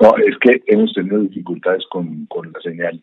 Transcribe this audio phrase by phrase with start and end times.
[0.00, 3.00] No, es que hemos tenido dificultades con, con la señal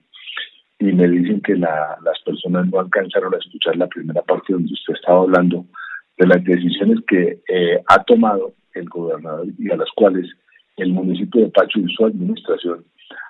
[0.80, 4.72] y me dicen que la, las personas no alcanzaron a escuchar la primera parte donde
[4.72, 5.66] usted estaba hablando
[6.18, 10.28] de las decisiones que eh, ha tomado el gobernador y a las cuales
[10.78, 12.86] el municipio de Pacho y su administración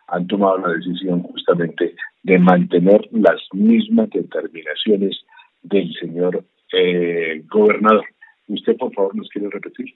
[0.10, 5.18] han tomado la decisión justamente de mantener las mismas determinaciones
[5.64, 6.44] del señor
[6.74, 8.06] eh, gobernador.
[8.48, 9.94] ¿Usted, por favor, nos quiere repetir?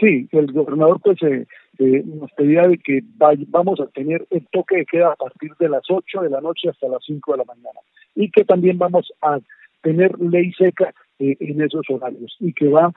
[0.00, 1.46] Sí, el gobernador pues eh,
[1.78, 3.00] eh, nos pedía de que
[3.48, 6.68] vamos a tener el toque de queda a partir de las 8 de la noche
[6.68, 7.80] hasta las 5 de la mañana
[8.14, 9.38] y que también vamos a
[9.82, 12.92] tener ley seca eh, en esos horarios y que va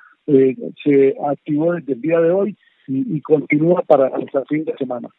[0.83, 2.57] se activó desde el día de hoy
[2.87, 5.09] y, y continúa para hasta fin de semana.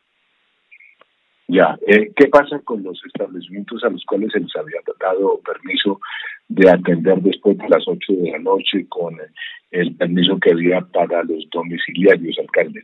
[1.52, 6.00] Ya, eh, ¿qué pasa con los establecimientos a los cuales se les había dado permiso
[6.48, 9.18] de atender después de las 8 de la noche con
[9.70, 12.82] el permiso que había para los domiciliarios, alcalde?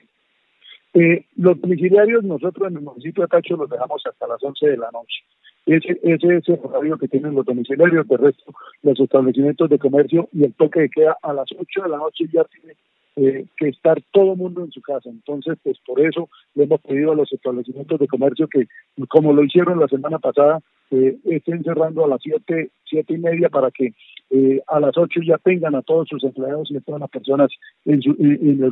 [0.92, 4.76] Eh, los domiciliarios nosotros en el municipio de Tacho los dejamos hasta las 11 de
[4.76, 5.24] la noche.
[5.64, 10.28] Ese, ese es el horario que tienen los domiciliarios, de resto los establecimientos de comercio
[10.30, 12.74] y el toque de queda a las 8 de la noche ya tiene
[13.18, 15.10] eh, que estar todo el mundo en su casa.
[15.10, 18.66] Entonces, pues por eso le hemos pedido a los establecimientos de comercio que,
[19.08, 20.60] como lo hicieron la semana pasada,
[20.92, 23.92] eh, estén cerrando a las siete, siete y media para que
[24.30, 27.50] eh, a las ocho ya tengan a todos sus empleados y a todas las personas
[27.84, 28.62] en, su, en,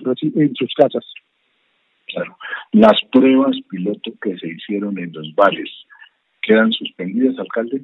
[0.43, 1.05] en sus casas.
[2.07, 2.37] Claro.
[2.73, 5.71] Las pruebas piloto que se hicieron en los bares
[6.41, 7.83] quedan suspendidas, alcalde.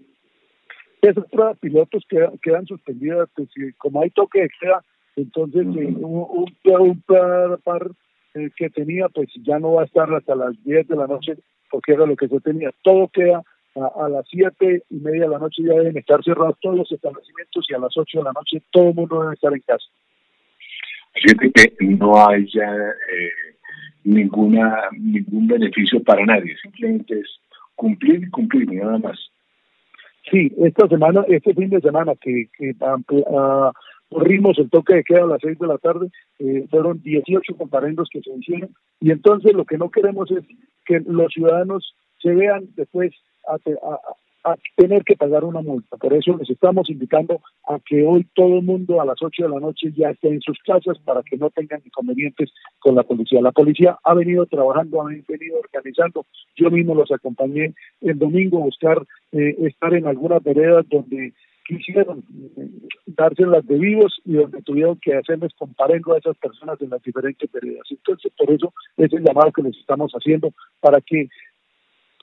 [1.03, 4.85] Esas pruebas pilotos quedan, quedan suspendidas, pues, como hay toque de queda,
[5.17, 7.91] entonces, eh, un, un, par,
[8.35, 11.37] eh, que tenía, pues ya no va a estar hasta las 10 de la noche,
[11.71, 12.71] porque era lo que se tenía.
[12.83, 13.43] Todo queda
[13.75, 17.67] a, las 7 y media de la noche, ya deben estar cerrados todos los establecimientos
[17.69, 19.85] y a las 8 de la noche todo el mundo debe estar en casa.
[21.15, 23.57] Fíjate que no hay ya eh,
[24.05, 27.29] ninguna, ningún beneficio para nadie, simplemente es
[27.75, 29.19] cumplir y cumplir, nada más.
[30.31, 33.73] Sí, esta semana, este fin de semana que, que uh,
[34.13, 36.09] corrimos el toque de queda a las seis de la tarde,
[36.39, 40.45] eh, fueron 18 comparendos que se hicieron y entonces lo que no queremos es
[40.85, 43.13] que los ciudadanos se vean después
[43.49, 43.59] a,
[44.77, 45.97] tener que pagar una multa.
[45.97, 49.49] Por eso les estamos invitando a que hoy todo el mundo a las 8 de
[49.49, 53.41] la noche ya esté en sus casas para que no tengan inconvenientes con la policía.
[53.41, 56.27] La policía ha venido trabajando, ha venido organizando.
[56.57, 61.33] Yo mismo los acompañé el domingo a buscar eh, estar en algunas veredas donde
[61.79, 62.25] quisieron
[62.57, 62.69] eh,
[63.07, 67.51] dárselas de vivos y donde tuvieron que hacerles comparengo a esas personas en las diferentes
[67.51, 67.87] veredas.
[67.91, 71.29] Entonces, por eso es el llamado que les estamos haciendo para que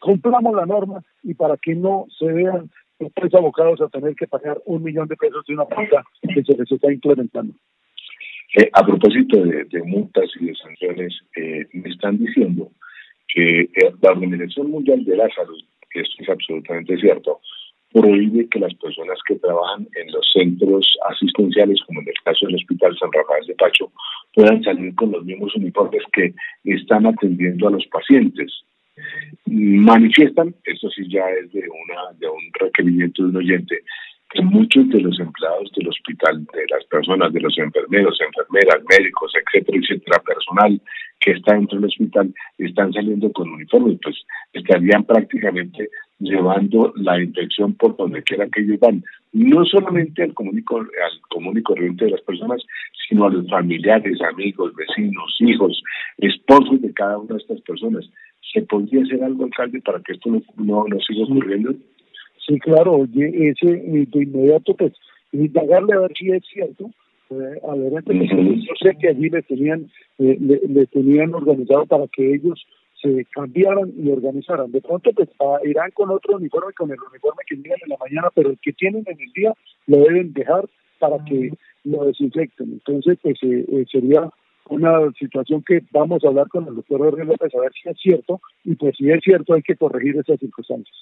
[0.01, 4.59] cumplamos la norma y para que no se vean después abocados a tener que pagar
[4.65, 7.53] un millón de pesos de una multa que se les está implementando.
[8.57, 12.71] Eh, a propósito de, multas y de sanciones, eh, me están diciendo
[13.27, 13.69] que
[14.01, 17.39] la Organización Mundial de la Salud, que esto es absolutamente cierto,
[17.91, 22.55] prohíbe que las personas que trabajan en los centros asistenciales, como en el caso del
[22.55, 23.91] Hospital San Rafael de Pacho,
[24.33, 26.33] puedan salir con los mismos uniformes que
[26.65, 28.51] están atendiendo a los pacientes.
[29.45, 33.83] Manifiestan, esto sí ya es de, una, de un requerimiento de un oyente,
[34.31, 39.33] que muchos de los empleados del hospital, de las personas, de los enfermeros, enfermeras, médicos,
[39.33, 40.79] etcétera, etcétera, personal
[41.19, 44.15] que está dentro del hospital, están saliendo con uniformes, pues
[44.53, 49.03] estarían prácticamente llevando la infección por donde quiera que ellos van,
[49.33, 52.61] no solamente al común, y, al común y corriente de las personas,
[53.07, 55.81] sino a los familiares, amigos, vecinos, hijos,
[56.17, 58.09] esposos de cada una de estas personas.
[58.53, 61.73] ¿Se podría hacer algo, alcalde, para que esto no, no, no siga ocurriendo?
[62.45, 64.93] Sí, claro, oye, ese eh, de inmediato, pues,
[65.31, 66.89] indagarle a ver si es cierto.
[67.29, 72.33] Eh, a ver, yo sé que allí le tenían, eh, le, tenían organizado para que
[72.33, 72.65] ellos
[73.01, 74.71] se cambiaran y organizaran.
[74.71, 75.29] De pronto, pues
[75.63, 78.73] irán con otro uniforme, con el uniforme que tienen en la mañana, pero el que
[78.73, 79.53] tienen en el día
[79.87, 80.65] lo deben dejar
[80.99, 81.53] para que
[81.85, 82.73] lo desinfecten.
[82.73, 84.29] Entonces, pues eh, eh, sería
[84.69, 87.97] una situación que vamos a hablar con el doctor Jorge López a ver si es
[87.97, 90.95] cierto, y pues si es cierto hay que corregir esas circunstancias.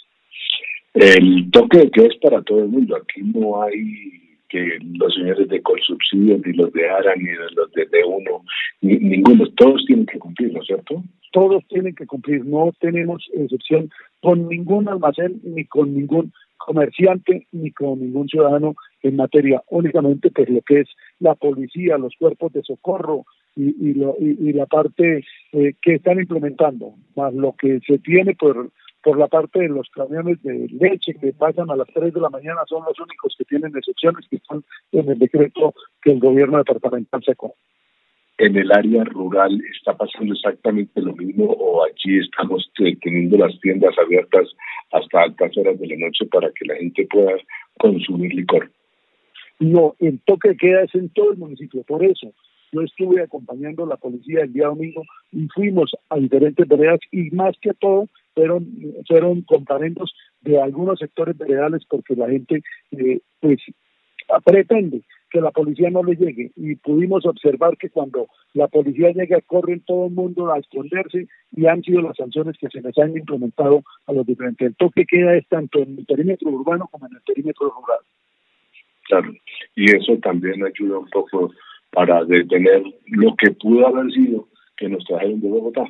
[0.94, 2.95] El toque de queda es para todo el mundo.
[2.95, 7.88] Aquí no hay que los señores de Colsubsidio, ni los de ARA, ni los de
[7.89, 8.41] D1,
[8.81, 9.45] ni, ninguno.
[9.57, 11.03] Todos tienen que cumplir, ¿no es cierto?
[11.37, 12.43] Todos tienen que cumplir.
[12.47, 13.91] No tenemos excepción
[14.23, 18.73] con ningún almacén, ni con ningún comerciante, ni con ningún ciudadano
[19.03, 19.61] en materia.
[19.69, 20.89] Únicamente pues lo que es
[21.19, 23.25] la policía, los cuerpos de socorro
[23.55, 28.71] y, lo, y, la parte eh, que están implementando, más lo que se tiene por
[29.03, 32.29] por la parte de los camiones de leche que pasan a las 3 de la
[32.29, 36.57] mañana son los únicos que tienen excepciones que están en el decreto que el gobierno
[36.57, 37.53] departamental sacó.
[38.37, 43.97] En el área rural está pasando exactamente lo mismo o allí estamos teniendo las tiendas
[43.97, 44.47] abiertas
[44.91, 47.33] hasta altas horas de la noche para que la gente pueda
[47.79, 48.71] consumir licor.
[49.59, 52.31] No, el toque queda es en todo el municipio, por eso
[52.71, 57.31] yo estuve acompañando a la policía el día domingo y fuimos a diferentes veredas y
[57.31, 58.67] más que todo fueron,
[59.07, 62.61] fueron comparendos de algunos sectores veredales porque la gente
[62.91, 63.59] eh, pues
[64.45, 69.41] pretende que la policía no le llegue y pudimos observar que cuando la policía llega
[69.41, 73.18] corren todo el mundo a esconderse y han sido las sanciones que se les han
[73.18, 74.68] implementado a los diferentes.
[74.68, 78.00] El toque queda es tanto en el perímetro urbano como en el perímetro rural.
[79.07, 79.33] Claro,
[79.75, 81.51] y eso también ayuda un poco
[81.91, 85.85] para detener lo que pudo haber sido que nos trajeron de Bogotá.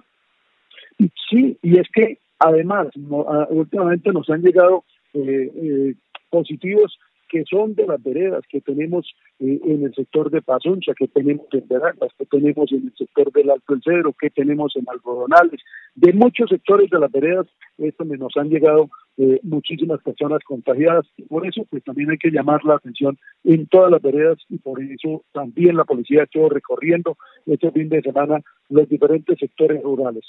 [1.30, 2.88] Sí, y es que además
[3.28, 4.84] ah, últimamente nos han llegado
[5.14, 5.96] eh, eh,
[6.30, 6.98] positivos
[7.30, 11.46] que son de las veredas que tenemos eh, en el sector de Pazuncha, que tenemos
[11.52, 15.62] en Veragas, que tenemos en el sector del Alto El Cedro, que tenemos en Algodonales,
[15.96, 17.48] de muchos sectores de las veredas,
[17.78, 21.06] es donde nos han llegado eh, muchísimas personas contagiadas.
[21.18, 24.58] Y por eso, pues también hay que llamar la atención en todas las veredas y
[24.58, 30.26] por eso también la policía estuvo recorriendo este fin de semana los diferentes sectores rurales.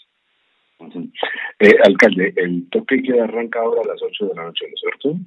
[1.61, 4.81] Eh, alcalde, el toque que arranca ahora a las 8 de la noche, ¿no es
[4.81, 5.21] cierto?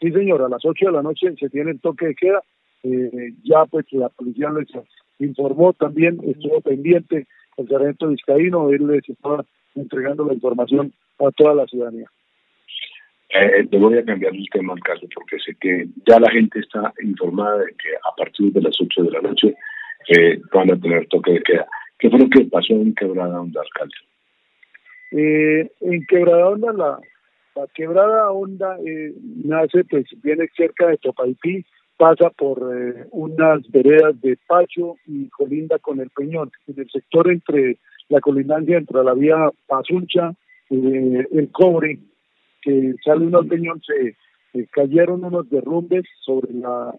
[0.00, 2.42] Sí, señor, a las 8 de la noche se tiene el toque de queda.
[2.84, 4.68] Eh, ya pues la policía les
[5.18, 11.54] informó también, estuvo pendiente el sargento vizcaíno, él les estaba entregando la información a toda
[11.54, 12.08] la ciudadanía.
[13.30, 16.60] Eh, te voy a cambiar el tema al caso porque sé que ya la gente
[16.60, 19.54] está informada de que a partir de las 8 de la noche
[20.08, 21.66] eh, van a tener toque de queda.
[21.98, 23.94] ¿Qué fue lo que pasó en Quebrada Onda, alcalde?
[25.10, 26.98] Eh, en Quebrada Onda la,
[27.58, 29.12] la quebrada Honda eh,
[29.44, 31.64] nace, pues viene cerca de Topaipí,
[31.96, 36.50] pasa por eh, unas veredas de Pacho y colinda con el Peñón.
[36.68, 37.78] En el sector entre
[38.08, 40.34] la colindancia entre la vía Pazuncha,
[40.70, 41.98] eh, el Cobre,
[42.62, 44.14] que sale al Peñón, se
[44.70, 46.94] cayeron unos derrumbes sobre la,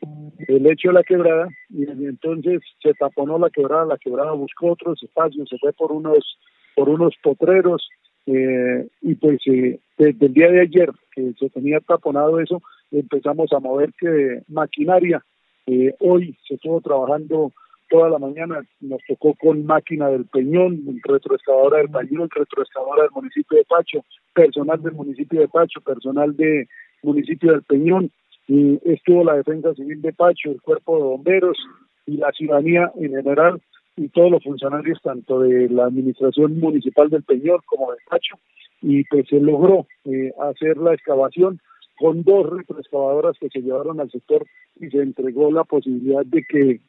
[0.48, 5.02] el lecho de la quebrada y entonces se taponó la quebrada, la quebrada buscó otros
[5.02, 6.38] espacios, se fue por unos
[6.76, 7.90] por unos potreros
[8.32, 12.62] eh, y pues eh, desde el día de ayer que se tenía taponado eso,
[12.92, 15.26] empezamos a mover que maquinaria.
[15.66, 17.52] Eh, hoy se estuvo trabajando
[17.90, 23.58] toda la mañana, nos tocó con máquina del Peñón, retroexcavadora del Peñón, retroexcavadora del municipio
[23.58, 26.68] de Pacho, personal del municipio de Pacho, personal de
[27.02, 28.12] municipio del Peñón,
[28.48, 31.58] y estuvo la defensa civil de Pacho, el cuerpo de bomberos
[32.06, 33.60] y la ciudadanía en general
[34.00, 38.36] y todos los funcionarios tanto de la administración municipal del Peñol como de Pacho
[38.82, 41.60] y pues se logró eh, hacer la excavación
[41.98, 44.46] con dos retroexcavadoras que se llevaron al sector
[44.80, 46.80] y se entregó la posibilidad de que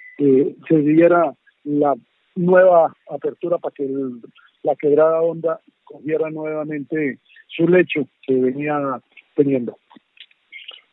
[0.68, 1.34] se diera
[1.64, 1.94] la
[2.36, 3.88] nueva apertura para que
[4.62, 7.18] la quebrada onda cogiera nuevamente
[7.48, 9.00] su lecho que venía
[9.34, 9.76] teniendo.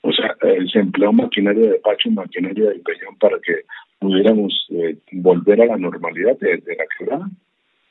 [0.02, 3.62] O sea, eh, se empleó maquinaria de Pacho, maquinaria de Peñón para que
[4.00, 7.30] pudiéramos eh, volver a la normalidad de, la quebrada.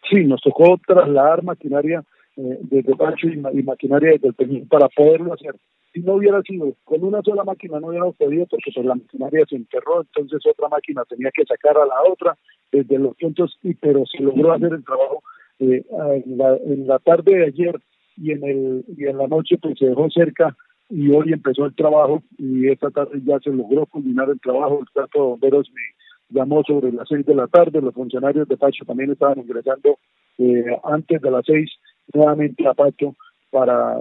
[0.08, 2.04] Sí, nos tocó trasladar maquinaria
[2.36, 5.54] eh, desde Pacho y, maquinaria desde el Peñón para poderlo hacer.
[5.92, 9.44] Si no hubiera sido con una sola máquina, no hubiéramos podido porque pues, la maquinaria
[9.48, 12.36] se enterró, entonces otra máquina tenía que sacar a la otra
[12.70, 15.22] desde los puntos, y pero se logró hacer el trabajo
[15.58, 15.82] eh,
[16.26, 17.80] en, la, en la tarde de ayer
[18.18, 20.54] y en el y en la noche pues se dejó cerca
[20.88, 24.80] y hoy empezó el trabajo y esta tarde ya se logró culminar el trabajo.
[24.80, 25.80] El cuerpo de bomberos me
[26.28, 29.98] llamó sobre las seis de la tarde, los funcionarios de Pacho también estaban ingresando
[30.38, 31.70] eh, antes de las seis
[32.12, 33.14] nuevamente a Pacho
[33.50, 33.96] para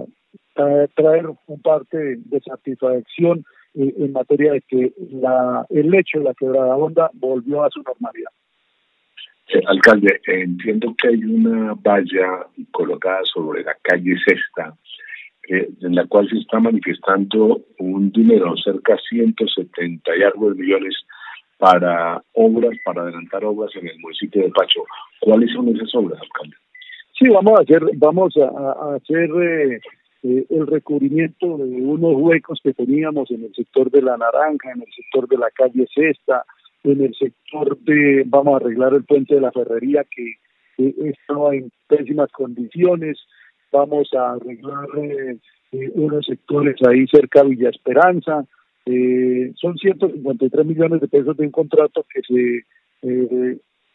[0.54, 6.34] traer, un parte de satisfacción eh, en materia de que la, el lecho de la
[6.34, 8.30] quebrada onda volvió a su normalidad.
[9.48, 14.76] Eh, alcalde, entiendo que hay una valla colocada sobre la calle Sexta
[15.48, 20.96] en la cual se está manifestando un dinero, cerca de 170 y algo de millones
[21.58, 24.84] para obras, para adelantar obras en el municipio de Pacho.
[25.20, 26.56] ¿Cuáles son esas obras, alcalde?
[27.18, 29.80] Sí, vamos a hacer, vamos a, hacer eh,
[30.22, 34.82] eh, el recubrimiento de unos huecos que teníamos en el sector de la Naranja, en
[34.82, 36.44] el sector de la calle Cesta,
[36.84, 40.34] en el sector de, vamos a arreglar el puente de la Ferrería que
[40.78, 43.18] estaba en pésimas condiciones,
[43.72, 45.38] vamos a arreglar eh,
[45.72, 48.44] eh, unos sectores ahí cerca de Villa Esperanza.
[48.86, 52.64] Eh, son 153 millones de pesos de un contrato que se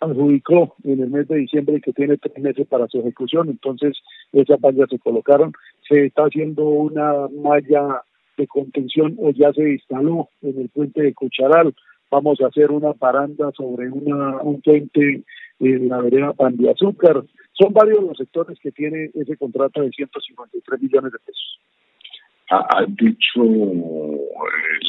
[0.01, 3.49] adjudicó en el mes de diciembre y que tiene tres meses para su ejecución.
[3.49, 3.97] Entonces,
[4.33, 5.53] esas vallas se colocaron.
[5.87, 8.01] Se está haciendo una malla
[8.37, 11.73] de contención o ya se instaló en el puente de Cucharal.
[12.09, 15.23] vamos a hacer una paranda sobre una, un puente
[15.59, 17.23] en la vereda Pan de Azúcar.
[17.53, 21.59] Son varios los sectores que tiene ese contrato de 153 millones de pesos.
[22.53, 24.19] Ha, dicho eh,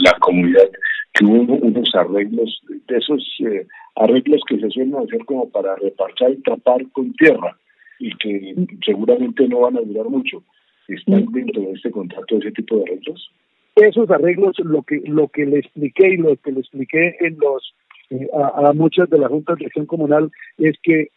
[0.00, 0.68] la comunidad
[1.14, 6.32] que hubo unos arreglos, de esos eh, arreglos que se suelen hacer como para reparchar
[6.32, 7.56] y tapar con tierra
[8.00, 8.54] y que
[8.84, 10.42] seguramente no van a durar mucho.
[10.88, 11.32] ¿Están mm.
[11.32, 13.30] dentro de este contrato ese tipo de arreglos?
[13.76, 17.74] Esos arreglos, lo que lo que le expliqué y lo que le expliqué en los
[18.10, 21.08] eh, a, muchas de las juntas de acción comunal es que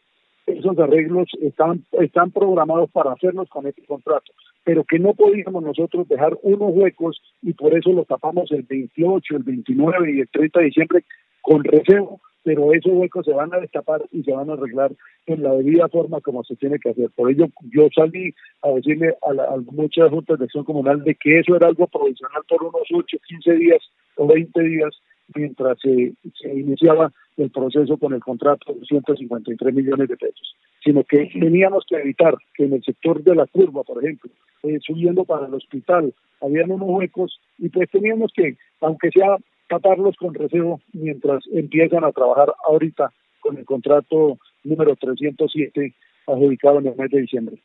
[0.46, 4.32] esos arreglos están, están programados para hacerlos con este contrato,
[4.66, 9.38] pero que no podíamos nosotros dejar unos huecos y por eso los tapamos el 28,
[9.38, 11.04] el 29 y el 30 de diciembre
[11.42, 14.92] con reservo, pero esos huecos se van a destapar y se van a arreglar
[15.28, 17.12] en la debida forma como se tiene que hacer.
[17.16, 21.40] Por ello, yo salí a decirle a, a muchas juntas de acción comunal de que
[21.40, 23.80] eso era algo provisional por unos 8, 15 días
[24.18, 24.96] o 20 días
[25.34, 26.14] mientras se,
[26.54, 31.96] iniciaba el proceso con el contrato de 153 millones de pesos, sino que teníamos que
[31.96, 34.32] evitar que en el sector de la curva, por ejemplo,
[34.68, 40.16] eh, subiendo para el hospital, habían unos huecos y pues teníamos que, aunque sea taparlos
[40.18, 45.94] con recebo mientras empiezan a trabajar ahorita con el contrato número 307
[46.28, 47.58] adjudicado en el mes de diciembre.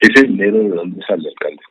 [0.00, 1.62] ¿Ese dinero de dónde sale, alcalde?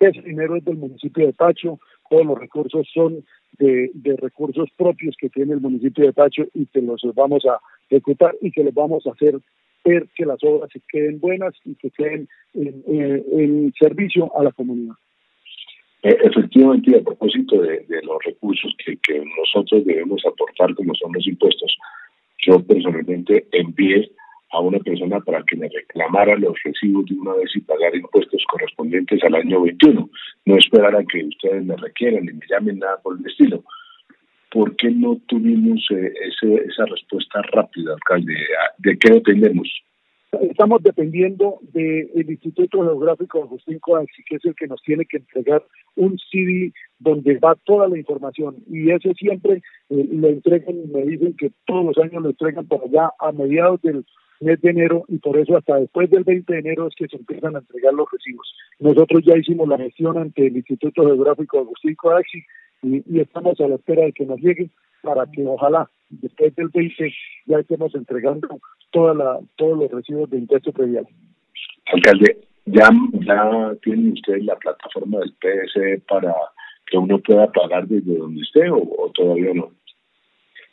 [0.00, 3.24] Ese dinero es del municipio de Pacho, todos los recursos son
[3.58, 7.58] de, recursos propios que tiene el municipio de Pacho y que los vamos a
[7.90, 9.38] ejecutar y que les vamos a hacer
[9.88, 14.94] ver que las obras se queden buenas y que queden en, servicio a la comunidad.
[16.02, 21.26] Eh, efectivamente, a propósito de, los recursos que, que nosotros debemos aportar, como son los
[21.26, 21.76] impuestos,
[22.46, 24.10] yo personalmente envié
[24.50, 28.42] a una persona para que me reclamara los recibos de una vez y pagar impuestos
[28.50, 30.08] correspondientes al año 21.
[30.46, 33.62] No esperar a que ustedes me requieran y me llamen nada por el estilo.
[34.50, 38.34] ¿Por qué no tuvimos eh, ese, esa respuesta rápida, alcalde?
[38.78, 39.68] ¿De qué dependemos?
[40.42, 45.18] Estamos dependiendo del Instituto Geográfico de Agustín Coaxi, que es el que nos tiene que
[45.18, 45.64] entregar
[45.96, 48.56] un CD donde va toda la información.
[48.70, 52.84] Y ese siempre eh, lo entregan, me dicen que todos los años lo entregan por
[52.84, 54.04] allá a mediados del
[54.40, 57.16] mes de enero y por eso hasta después del 20 de enero es que se
[57.16, 58.52] empiezan a entregar los recibos.
[58.78, 62.42] Nosotros ya hicimos la gestión ante el Instituto Geográfico Agustín Coaxi
[62.82, 64.70] y, estamos a la espera de que nos llegue
[65.02, 67.12] para que ojalá después del 20
[67.46, 71.06] ya estemos entregando toda la, todos los recibos de impuesto predial.
[71.92, 76.34] Alcalde, ¿ya, ¿ya tienen ustedes la plataforma del PSE para
[76.86, 79.72] que uno pueda pagar desde donde esté o, todavía no?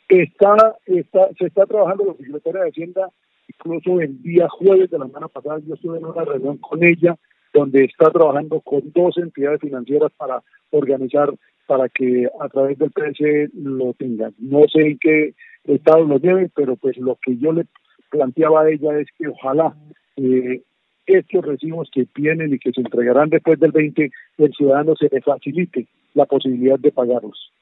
[0.08, 3.10] Está, está, se está trabajando la Secretaría de Hacienda
[3.48, 7.16] Incluso el día jueves de la semana pasada yo estuve en una reunión con ella
[7.52, 11.32] donde está trabajando con dos entidades financieras para organizar
[11.66, 14.34] para que a través del PSE lo tengan.
[14.38, 15.34] No sé en qué
[15.64, 17.66] estado lo lleven, pero pues lo que yo le
[18.10, 19.74] planteaba a ella es que ojalá
[20.16, 20.62] eh,
[21.06, 25.20] estos recibos que vienen y que se entregarán después del 20, el ciudadano se le
[25.20, 27.52] facilite la posibilidad de pagarlos.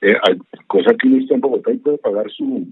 [0.00, 0.14] Eh,
[0.66, 2.66] cosa que está en Bogotá y puede pagar su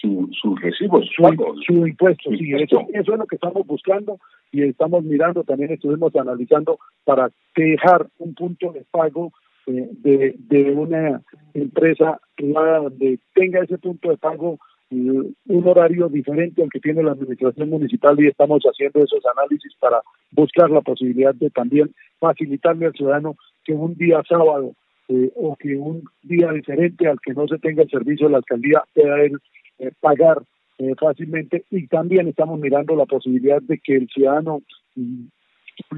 [0.00, 1.22] su, sus recibos, su,
[1.66, 2.30] su impuesto.
[2.30, 4.18] Sí, Eso, eso es lo que estamos buscando
[4.52, 9.32] y estamos mirando, también estuvimos analizando para dejar un punto de pago
[9.66, 11.22] eh, de, de una
[11.54, 14.58] empresa privada donde tenga ese punto de pago
[14.90, 19.74] eh, un horario diferente al que tiene la administración municipal y estamos haciendo esos análisis
[19.78, 24.72] para buscar la posibilidad de también facilitarle al ciudadano que un día sábado
[25.08, 28.38] eh, o que un día diferente al que no se tenga el servicio de la
[28.38, 29.38] alcaldía pueda ir
[29.78, 30.42] eh, pagar
[30.78, 34.62] eh, fácilmente y también estamos mirando la posibilidad de que el ciudadano
[34.96, 35.26] mm,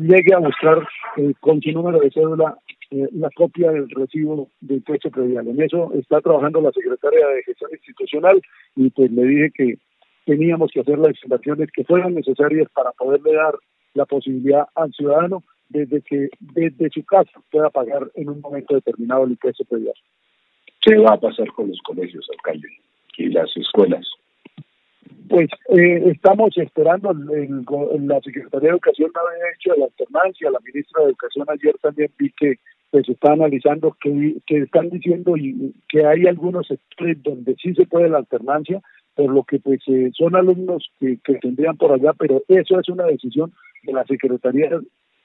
[0.01, 2.57] llegue a buscar eh, con su número de cédula
[2.91, 5.47] la copia del recibo de impuesto predial.
[5.47, 8.43] En eso está trabajando la Secretaría de Gestión Institucional
[8.75, 9.79] y pues le dije que
[10.27, 13.55] teníamos que hacer las instalaciones que fueran necesarias para poderle dar
[13.95, 19.23] la posibilidad al ciudadano desde que desde su casa pueda pagar en un momento determinado
[19.23, 19.95] el impuesto predial.
[20.81, 22.69] ¿Qué va a pasar con los colegios, alcalde?
[23.21, 24.07] Y las escuelas?
[25.29, 27.65] Pues eh, estamos esperando, el,
[28.07, 29.21] la Secretaría de Educación no
[29.55, 32.55] hecho la alternancia, la ministra de Educación ayer también vi que
[32.91, 37.87] pues está analizando que, que están diciendo y que hay algunos sectores donde sí se
[37.87, 38.81] puede la alternancia,
[39.15, 42.89] por lo que pues eh, son alumnos que, que tendrían por allá, pero eso es
[42.89, 43.53] una decisión
[43.85, 44.81] de la Secretaría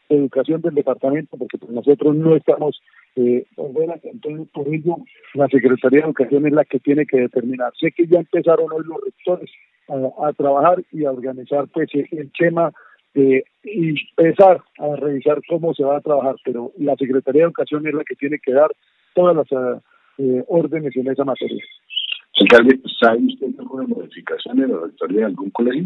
[0.10, 2.82] Educación del departamento, porque pues nosotros no estamos
[3.16, 3.46] eh,
[4.04, 4.98] entonces por ello
[5.34, 7.72] la Secretaría de Educación es la que tiene que determinar.
[7.80, 9.50] Sé que ya empezaron hoy los rectores
[9.88, 12.72] a, trabajar y a organizar pues el tema
[13.14, 17.94] de empezar a revisar cómo se va a trabajar, pero la Secretaría de Educación es
[17.94, 18.72] la que tiene que dar
[19.14, 19.48] todas las
[20.18, 21.64] eh, órdenes en esa materia.
[22.42, 25.86] Alcalde, ¿sabe usted alguna modificación en la rectoría de algún colegio?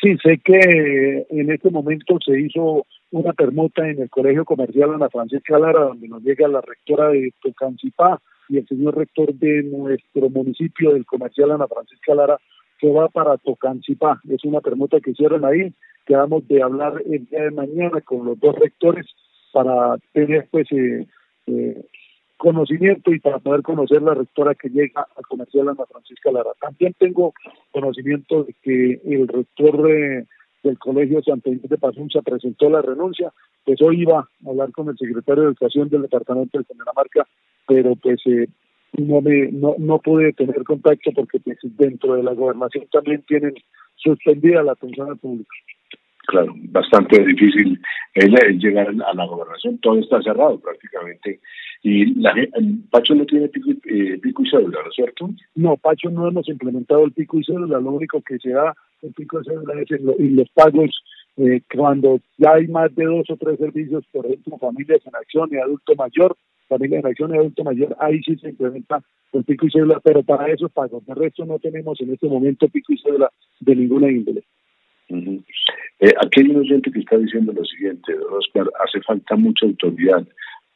[0.00, 2.86] Sí, sé que en este momento se hizo
[3.16, 7.32] una permuta en el Colegio Comercial Ana Francisca Lara, donde nos llega la rectora de
[7.40, 12.38] Tocancipá y el señor rector de nuestro municipio del Comercial Ana Francisca Lara,
[12.78, 14.20] que va para Tocancipá.
[14.28, 15.72] Es una permuta que hicieron ahí.
[16.04, 19.06] Quedamos de hablar el día de mañana con los dos rectores
[19.52, 21.06] para tener pues eh,
[21.46, 21.86] eh,
[22.36, 26.50] conocimiento y para poder conocer la rectora que llega al comercial Ana Francisca Lara.
[26.60, 27.32] También tengo
[27.72, 30.26] conocimiento de que el rector
[30.66, 33.32] del Colegio Santa Inés de Pazunza presentó la renuncia,
[33.64, 37.26] pues hoy iba a hablar con el secretario de Educación del Departamento de Cundinamarca,
[37.66, 38.48] pero pues eh,
[38.98, 43.54] no me no, no pude tener contacto porque pues, dentro de la gobernación también tienen
[43.96, 45.50] suspendida la atención al público.
[46.26, 47.80] Claro, bastante difícil
[48.58, 51.40] llegar a la gobernación, todo está cerrado prácticamente
[51.82, 52.34] y la,
[52.90, 55.30] Pacho no tiene pico, eh, pico y cédula, ¿no es cierto?
[55.54, 59.12] No, Pacho no hemos implementado el pico y cédula, lo único que se da el
[59.12, 60.90] pico y cédula es en, los pagos
[61.36, 65.48] eh, cuando ya hay más de dos o tres servicios, por ejemplo, familias en acción
[65.52, 66.36] y adulto mayor,
[66.68, 69.00] familias en acción y adulto mayor, ahí sí se implementa
[69.32, 72.66] el pico y cédula, pero para esos pagos, de resto no tenemos en este momento
[72.68, 73.30] pico y cédula
[73.60, 74.42] de ninguna índole.
[75.08, 80.26] Eh, aquí hay un oyente que está diciendo lo siguiente, Oscar, hace falta mucha autoridad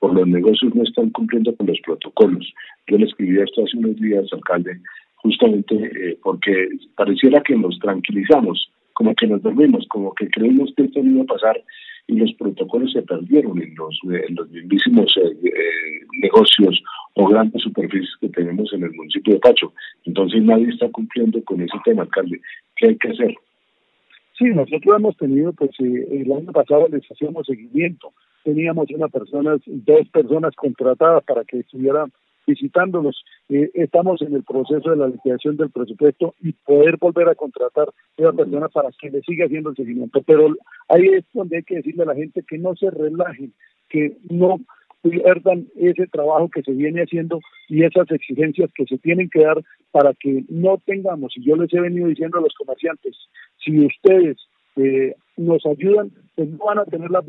[0.00, 2.52] por los negocios no están cumpliendo con los protocolos.
[2.88, 4.80] Yo le escribí esto hace unos días, alcalde,
[5.16, 10.84] justamente eh, porque pareciera que nos tranquilizamos, como que nos dormimos, como que creemos que
[10.84, 11.62] esto no iba a pasar
[12.06, 16.82] y los protocolos se perdieron en los, en mismísimos eh, eh, negocios
[17.14, 19.72] o grandes superficies que tenemos en el municipio de Pacho.
[20.06, 22.40] Entonces nadie está cumpliendo con ese tema, alcalde.
[22.76, 23.34] ¿Qué hay que hacer?
[24.40, 28.12] Sí, nosotros hemos tenido, pues el año pasado les hacíamos seguimiento
[28.44, 32.12] teníamos una persona, dos personas contratadas para que estuvieran
[32.46, 33.22] visitándonos.
[33.48, 37.88] Eh, estamos en el proceso de la liquidación del presupuesto y poder volver a contratar
[37.88, 40.22] a esa persona para que le siga haciendo el seguimiento.
[40.22, 40.54] Pero
[40.88, 43.52] ahí es donde hay que decirle a la gente que no se relajen,
[43.88, 44.58] que no
[45.02, 49.62] pierdan ese trabajo que se viene haciendo y esas exigencias que se tienen que dar
[49.90, 53.16] para que no tengamos, y yo les he venido diciendo a los comerciantes,
[53.64, 54.36] si ustedes
[54.76, 57.24] eh, nos ayudan, pues no van a tener la,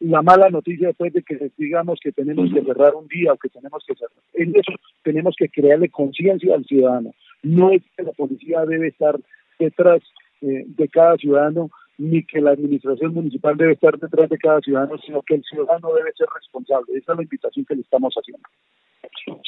[0.00, 3.48] la, mala noticia después de que digamos que tenemos que cerrar un día o que
[3.48, 4.12] tenemos que cerrar.
[4.34, 7.12] En eso tenemos que crearle conciencia al ciudadano.
[7.42, 9.18] No es que la policía debe estar
[9.58, 10.00] detrás
[10.40, 14.96] eh, de cada ciudadano, ni que la administración municipal debe estar detrás de cada ciudadano,
[14.98, 16.96] sino que el ciudadano debe ser responsable.
[16.96, 18.48] Esa es la invitación que le estamos haciendo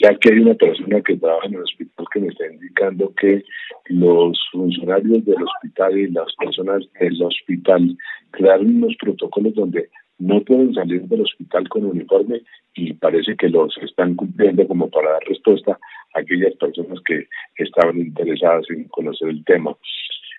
[0.02, 3.44] ya que hay una persona que trabaja en el hospital que me está indicando que
[3.86, 7.96] los funcionarios del hospital y las personas del hospital
[8.30, 12.42] crearon unos protocolos donde no pueden salir del hospital con uniforme
[12.74, 15.78] y parece que los están cumpliendo como para dar respuesta
[16.14, 19.74] a aquellas personas que estaban interesadas en conocer el tema.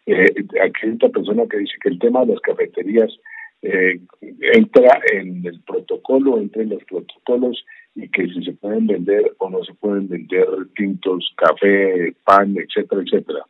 [0.06, 3.12] Eh, aquí hay otra persona que dice que el tema de las cafeterías
[3.62, 4.00] eh,
[4.54, 9.50] entra en el protocolo, entra en los protocolos y que si se pueden vender o
[9.50, 13.46] no se pueden vender tintos, café, pan, etcétera, etcétera.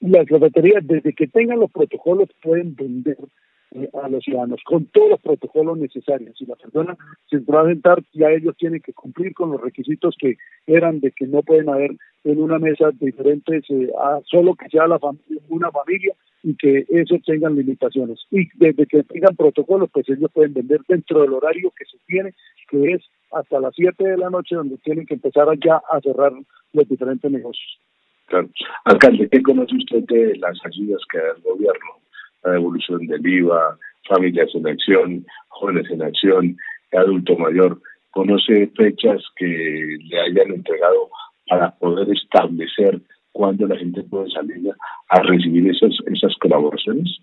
[0.00, 3.18] Las cafeterías, desde que tengan los protocolos, pueden vender
[4.02, 6.36] a los ciudadanos con todos los protocolos necesarios.
[6.38, 6.96] Si la persona
[7.28, 11.12] se va a sentar, ya ellos tienen que cumplir con los requisitos que eran de
[11.12, 11.92] que no pueden haber
[12.24, 13.90] en una mesa diferentes, eh,
[14.24, 14.98] solo que sea la
[15.48, 18.20] una familia y que eso tengan limitaciones.
[18.30, 22.34] Y desde que tengan protocolos, pues ellos pueden vender dentro del horario que se tiene,
[22.70, 23.02] que es
[23.32, 26.32] hasta las 7 de la noche, donde tienen que empezar ya a cerrar
[26.72, 27.80] los diferentes negocios.
[28.26, 28.48] Claro.
[28.84, 31.97] Alcalde, ¿qué conoce usted de las ayudas que da el gobierno?
[32.44, 36.56] La devolución del IVA, familias en acción, jóvenes en acción,
[36.92, 37.80] adulto mayor.
[38.10, 41.10] ¿Conoce fechas que le hayan entregado
[41.48, 43.00] para poder establecer
[43.32, 44.70] cuándo la gente puede salir
[45.08, 47.18] a recibir esas, esas colaboraciones?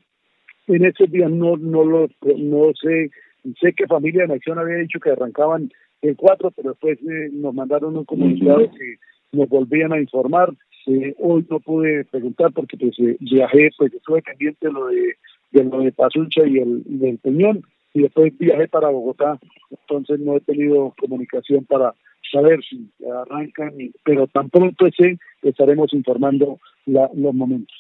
[0.68, 3.12] En estos días no, no, lo, no sé,
[3.60, 5.70] sé que Familia en Acción había dicho que arrancaban
[6.02, 8.96] el 4, pero después eh, nos mandaron un comunicado que
[9.32, 10.54] nos volvían a informar.
[10.88, 15.16] Eh, hoy no pude preguntar porque pues eh, viajé, pues estuve pendiente de lo de,
[15.52, 19.40] de lo de Pazuncha y el del Peñón y después viajé para Bogotá,
[19.72, 21.96] entonces no he tenido comunicación para
[22.32, 27.76] saber si arrancan, pero tan pronto ese estaremos informando la, los momentos.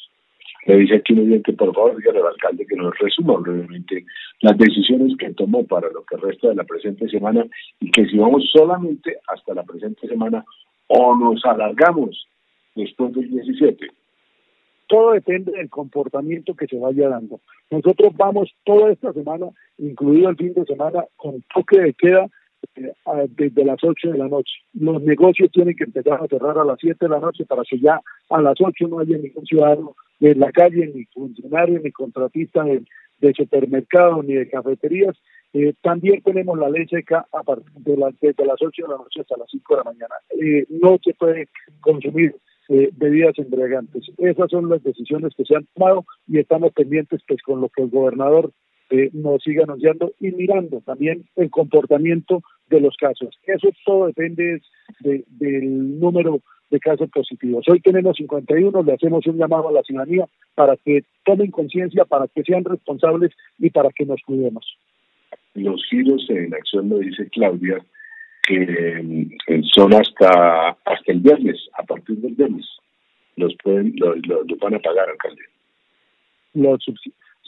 [0.65, 4.06] Le dice aquí bien que por favor dígale al alcalde que nos resuma brevemente
[4.41, 7.46] las decisiones que tomó para lo que resta de la presente semana
[7.80, 10.44] y que si vamos solamente hasta la presente semana
[10.88, 12.26] o nos alargamos
[12.76, 13.88] después del 17.
[14.88, 17.40] Todo depende del comportamiento que se vaya dando.
[17.72, 22.30] Nosotros vamos toda esta semana, incluido el fin de semana, con toque de queda
[22.76, 22.94] eh,
[23.30, 24.54] desde las 8 de la noche.
[24.74, 27.80] Los negocios tienen que empezar a cerrar a las 7 de la noche para que
[27.80, 32.64] ya a las 8 no haya ningún ciudadano en la calle, ni funcionario, ni contratista
[32.64, 32.84] de,
[33.20, 35.16] de supermercado, ni de cafeterías.
[35.54, 38.98] Eh, también tenemos la ley seca a partir de las, desde las 8 de la
[38.98, 40.16] noche hasta las 5 de la mañana.
[40.40, 41.48] Eh, no se puede
[41.80, 42.36] consumir
[42.69, 44.04] eh, bebidas embriagantes.
[44.17, 47.84] Esas son las decisiones que se han tomado y estamos pendientes pues con lo que
[47.84, 48.51] el gobernador
[48.89, 53.36] eh, nos siga anunciando y mirando también el comportamiento de los casos.
[53.45, 54.62] Eso todo depende
[54.99, 57.65] de, del número de casos positivos.
[57.67, 62.28] Hoy tenemos 51, le hacemos un llamado a la ciudadanía para que tomen conciencia, para
[62.28, 64.65] que sean responsables y para que nos cuidemos.
[65.54, 67.84] Los giros en acción, lo dice Claudia,
[68.48, 72.66] que eh, son hasta hasta el viernes, a partir del viernes.
[73.36, 74.20] Los pueden los,
[74.60, 75.42] van a pagar, alcalde.
[76.54, 76.80] Los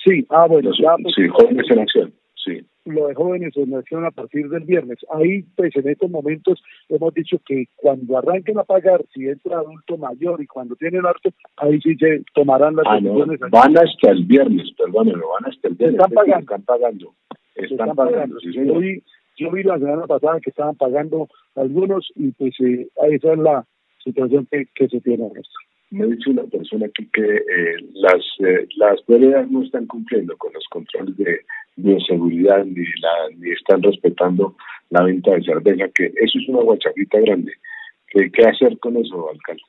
[0.03, 2.61] Sí, ah, bueno, ya, pues, sí, jóvenes en acción, sí.
[2.85, 4.99] Lo de jóvenes en acción a partir del viernes.
[5.13, 9.97] Ahí, pues, en estos momentos hemos dicho que cuando arranquen a pagar, si entra adulto
[9.97, 13.39] mayor y cuando tienen harto, ahí sí se tomarán las ah, decisiones.
[13.51, 15.99] van hasta el viernes, perdónenlo, van hasta el viernes.
[15.99, 16.39] Están pagando.
[16.39, 17.13] Están pagando.
[17.55, 19.03] Están, pagando, sí,
[19.37, 23.65] yo vi la semana pasada que estaban pagando algunos y pues eh, esa es la
[24.03, 25.41] situación que, que se tiene ahora
[25.89, 28.99] me ha dicho una persona aquí que eh, las eh, las
[29.49, 31.41] no están cumpliendo con los controles de
[31.77, 34.55] bioseguridad ni la ni están respetando
[34.89, 37.53] la venta de cerveza que eso es una guachafita grande
[38.09, 39.61] ¿qué, qué hacer con eso alcalde?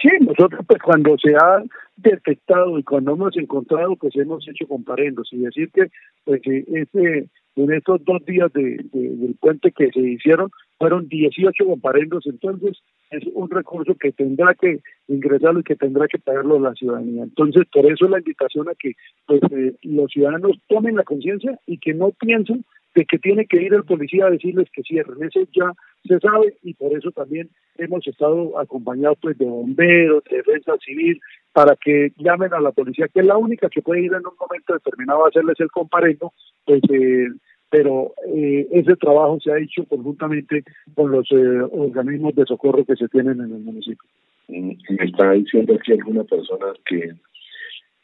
[0.00, 1.62] Sí, nosotros pues cuando se ha
[1.96, 5.86] detectado y cuando hemos encontrado pues hemos hecho comparendos y decir que
[6.24, 12.26] pues ese en estos dos días de, del puente que se hicieron fueron 18 comparendos,
[12.26, 12.78] entonces
[13.10, 17.22] es un recurso que tendrá que ingresarlo y que tendrá que pagarlo la ciudadanía.
[17.22, 18.92] Entonces, por eso la invitación a que
[19.26, 22.64] pues, eh, los ciudadanos tomen la conciencia y que no piensen
[22.94, 25.22] de que tiene que ir el policía a decirles que cierren.
[25.22, 25.72] Eso ya
[26.06, 31.20] se sabe y por eso también hemos estado acompañados pues de bomberos, de defensa civil,
[31.54, 34.34] para que llamen a la policía, que es la única que puede ir en un
[34.38, 36.32] momento determinado a hacerles el comparendo,
[36.66, 37.28] pues eh,
[37.70, 40.64] pero eh, ese trabajo se ha hecho conjuntamente
[40.94, 44.08] con los eh, organismos de socorro que se tienen en el municipio.
[44.48, 47.14] Mm, me está diciendo aquí alguna persona que,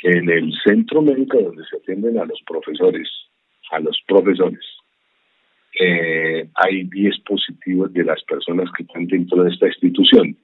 [0.02, 3.08] en el centro médico donde se atienden a los profesores,
[3.72, 4.64] a los profesores,
[5.80, 10.36] eh, hay 10 positivos de las personas que están dentro de esta institución.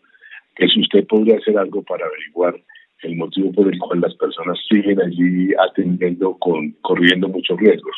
[0.57, 2.57] Que si usted podría hacer algo para averiguar
[3.03, 7.97] el motivo por el cual las personas siguen allí atendiendo con corriendo muchos riesgos.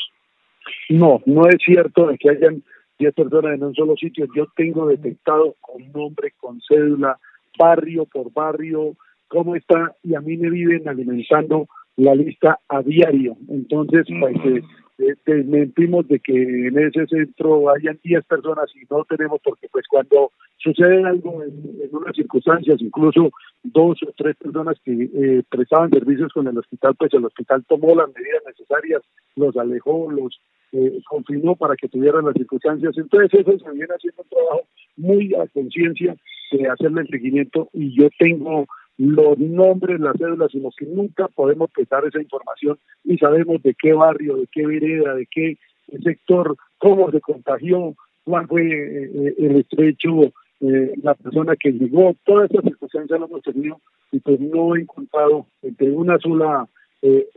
[0.88, 2.62] No, no es cierto de que hayan
[2.98, 4.26] 10 personas en un solo sitio.
[4.34, 7.18] Yo tengo detectado con nombre, con cédula,
[7.58, 8.96] barrio por barrio,
[9.28, 13.36] cómo está, y a mí me viven alimentando la lista a diario.
[13.48, 14.62] Entonces, pues, eh,
[14.98, 19.84] eh, desmentimos de que en ese centro hayan 10 personas y no tenemos, porque pues
[19.88, 23.30] cuando sucede algo en, unas circunstancias, incluso
[23.62, 27.94] dos o tres personas que eh, prestaban servicios con el hospital, pues el hospital tomó
[27.94, 29.02] las medidas necesarias,
[29.36, 30.40] los alejó, los
[30.72, 32.96] eh, confirmó para que tuvieran las circunstancias.
[32.96, 34.62] Entonces eso se viene haciendo un trabajo
[34.96, 36.16] muy a conciencia
[36.52, 38.66] de hacerle el seguimiento y yo tengo
[38.98, 43.92] los nombres, las cédulas, sino que nunca podemos prestar esa información y sabemos de qué
[43.92, 45.56] barrio, de qué vereda, de qué
[46.02, 52.14] sector, cómo se contagió, cuál fue eh, eh, el estrecho, eh, la persona que llegó,
[52.24, 53.80] todas esas circunstancias lo hemos tenido
[54.10, 56.68] y pues no he encontrado entre una sola
[57.00, 57.28] eh,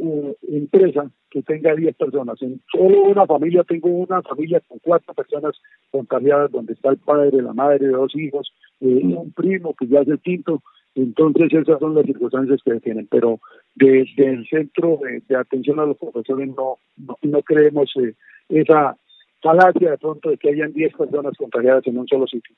[0.50, 2.42] empresa que tenga 10 personas.
[2.42, 5.56] En solo una familia tengo una familia con cuatro personas
[5.92, 10.20] contagiadas, donde está el padre, la madre, dos hijos, un primo que ya es el
[10.20, 10.64] quinto.
[10.96, 13.08] Entonces esas son las circunstancias que tienen.
[13.10, 13.40] Pero
[13.76, 16.78] desde el centro de, atención a los profesores no,
[17.22, 18.14] no, creemos eh,
[18.50, 18.98] esa
[19.42, 22.56] falacia de pronto de que hayan 10 personas contagiadas en un solo sitio.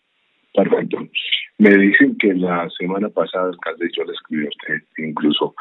[0.53, 0.97] Perfecto.
[1.57, 5.55] Me dicen que la semana pasada, alcalde, yo le escribí a usted incluso,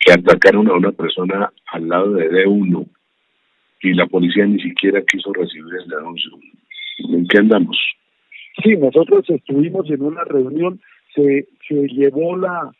[0.00, 2.86] que atacaron a una persona al lado de D1
[3.82, 6.32] y la policía ni siquiera quiso recibir el anuncio.
[6.98, 7.78] ¿En qué andamos?
[8.62, 10.80] Sí, nosotros estuvimos en una reunión,
[11.18, 12.72] se, se llevó la,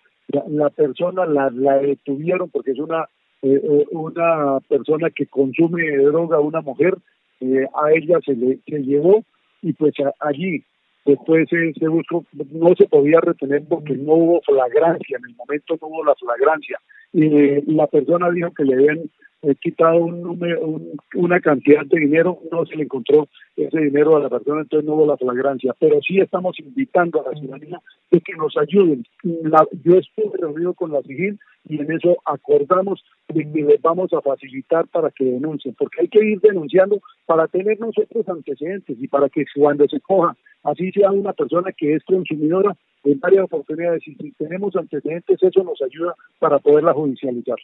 [0.49, 3.09] la, persona, la, la detuvieron porque es una,
[3.43, 6.97] eh, eh, una persona que consume droga, una mujer,
[7.41, 9.25] eh, a ella se le se llevó
[9.63, 10.65] y pues allí
[11.09, 12.23] Después se buscó,
[12.53, 16.79] no se podía retener porque no hubo flagrancia, en el momento no hubo la flagrancia.
[17.15, 19.11] Y la persona dijo que le habían
[19.43, 20.81] he quitado un número,
[21.15, 24.95] una cantidad de dinero, no se le encontró ese dinero a la persona, entonces no
[24.95, 25.75] hubo la flagrancia.
[25.79, 29.05] Pero sí estamos invitando a la ciudadanía de que nos ayuden.
[29.23, 34.21] yo estuve reunido con la CIGIL y en eso acordamos de que les vamos a
[34.23, 39.29] facilitar para que denuncien, porque hay que ir denunciando para tener nosotros antecedentes y para
[39.29, 44.15] que cuando se coja, así sea una persona que es consumidora, en varias oportunidades, y
[44.15, 47.57] si tenemos antecedentes, eso nos ayuda para poderla judicializar.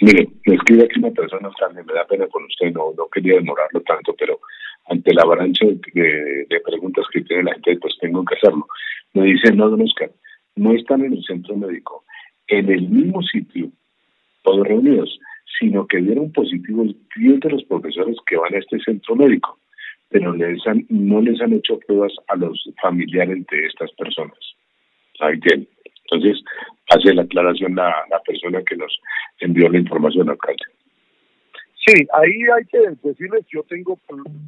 [0.00, 3.34] Mire, me escribe aquí una persona, también me da pena con usted, no, no quería
[3.34, 4.40] demorarlo tanto, pero
[4.86, 8.66] ante la avalancha de, preguntas que tiene la gente, pues tengo que hacerlo.
[9.12, 10.10] Me dice, no, don Oscar,
[10.56, 12.04] no están en el centro médico,
[12.48, 13.70] en el mismo sitio,
[14.42, 15.18] todos reunidos,
[15.58, 19.58] sino que dieron positivo el 10 de los profesores que van a este centro médico,
[20.08, 24.38] pero les han, no les han hecho pruebas a los familiares de estas personas.
[25.20, 25.68] Ahí tienen.
[26.10, 26.42] Entonces,
[26.88, 29.00] hace la aclaración la, la persona que nos
[29.38, 30.64] envió la información, alcalde.
[31.86, 33.98] Sí, ahí hay que decirles, yo tengo,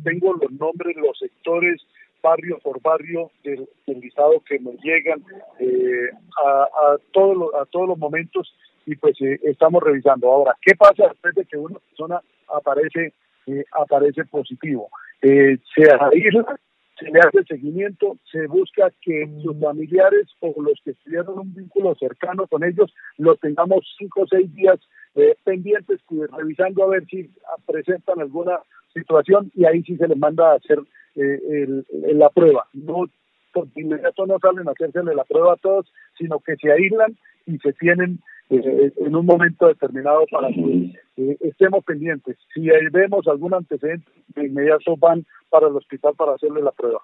[0.04, 1.80] tengo los nombres, los sectores,
[2.22, 5.22] barrio por barrio del, listado que nos llegan
[5.58, 6.10] eh,
[6.44, 8.54] a, a, todos a todos los momentos
[8.86, 10.30] y pues eh, estamos revisando.
[10.30, 13.12] Ahora, ¿qué pasa después de que una persona aparece
[13.46, 14.88] eh, aparece positivo?
[15.20, 16.58] se aísla
[17.02, 21.94] se le hace seguimiento, se busca que sus familiares o los que tuvieron un vínculo
[21.96, 24.78] cercano con ellos lo tengamos cinco o seis días
[25.14, 26.00] eh, pendientes,
[26.36, 27.30] revisando a ver si
[27.66, 28.60] presentan alguna
[28.94, 30.78] situación y ahí sí se les manda a hacer
[31.16, 31.82] eh,
[32.14, 32.66] la prueba.
[32.72, 33.06] No
[33.52, 37.58] por inmediato no salen a hacerse la prueba a todos, sino que se aíslan y
[37.58, 38.20] se tienen
[38.54, 42.36] eh, en un momento determinado para que eh, estemos pendientes.
[42.52, 47.00] Si vemos algún antecedente, de inmediato van para el hospital para hacerle la prueba.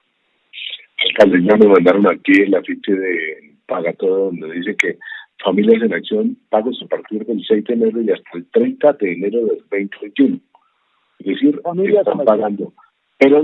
[1.06, 4.98] Alcalde, ya me mandaron aquí el afiche de Paga Todo, donde dice que
[5.42, 9.12] Familias en Acción pagos a partir del 6 de enero y hasta el 30 de
[9.12, 10.40] enero del 2021.
[11.20, 12.72] Es decir, Familias están pagando.
[13.16, 13.42] Pero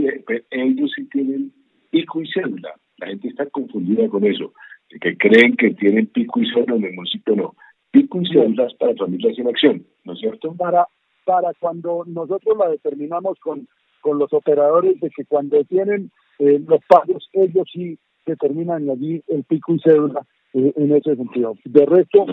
[0.50, 1.52] ellos sí tienen
[1.90, 2.74] pico y cédula.
[2.98, 4.52] La gente está confundida con eso,
[5.00, 7.54] que creen que tienen pico y cédula en el municipio, no
[7.94, 10.52] pico y para familias en acción, ¿no es cierto?
[10.54, 10.88] Para,
[11.24, 13.68] para cuando nosotros la determinamos con,
[14.00, 19.44] con los operadores de que cuando tienen eh, los pagos, ellos sí determinan allí el
[19.44, 21.54] pico y cédula eh, en ese sentido.
[21.64, 22.26] De resto,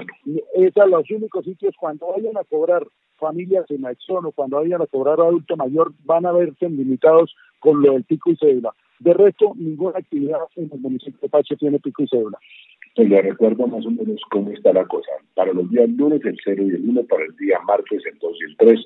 [0.55, 2.83] es a los únicos sitios cuando vayan a cobrar
[3.17, 7.83] familias en acción o cuando vayan a cobrar adulto mayor, van a verse limitados con
[7.83, 8.73] lo del pico y cédula.
[8.99, 12.39] De resto, ninguna actividad en el municipio de Pacho tiene pico y cédula.
[12.95, 15.11] Pues le recuerdo más o menos cómo está la cosa.
[15.33, 18.37] Para los días lunes el 0 y el 1, para el día martes el 2
[18.39, 18.79] y el 3,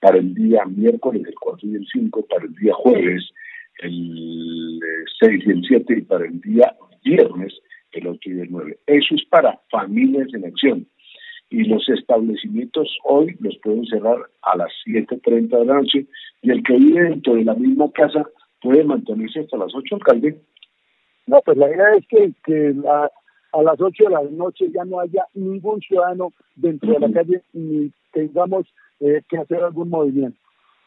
[0.00, 3.30] para el día miércoles el 4 y el 5, para el día jueves
[3.82, 4.80] el
[5.20, 7.52] 6 eh, y el 7 y para el día viernes
[7.92, 8.78] el 8 y el 9.
[8.86, 10.86] Eso es para familias en acción.
[11.50, 16.06] Y los establecimientos hoy los pueden cerrar a las 7.30 de la noche
[16.42, 18.24] y el que vive dentro de la misma casa
[18.62, 20.36] puede mantenerse hasta las 8, alcalde.
[21.26, 23.10] No, pues la idea es que, que la,
[23.52, 27.42] a las 8 de la noche ya no haya ningún ciudadano dentro de la calle
[27.52, 28.66] ni tengamos
[29.00, 30.38] eh, que hacer algún movimiento.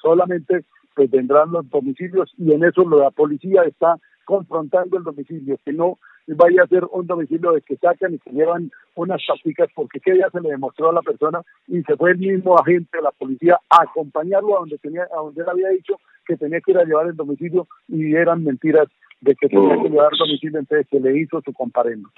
[0.01, 5.73] Solamente pues vendrán los domicilios y en eso la policía está confrontando el domicilio, que
[5.73, 5.97] no
[6.27, 10.17] vaya a ser un domicilio de que sacan y se llevan unas tácticas porque que
[10.17, 13.11] ya se le demostró a la persona y se fue el mismo agente de la
[13.11, 16.77] policía a acompañarlo a donde tenía a donde él había dicho que tenía que ir
[16.77, 18.87] a llevar el domicilio y eran mentiras
[19.19, 22.09] de que tenía que llevar el domicilio entonces se le hizo su comparendo.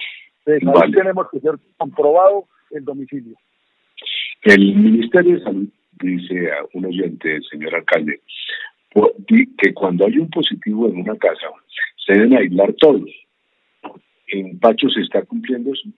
[0.46, 3.36] Entonces, tenemos que ser comprobado el domicilio.
[4.42, 5.68] El Ministerio de Salud
[6.00, 8.20] dice a un oyente, señor alcalde,
[9.58, 11.46] que cuando hay un positivo en una casa,
[12.06, 13.10] se deben aislar todos.
[14.28, 15.88] ¿En Pacho se está cumpliendo eso?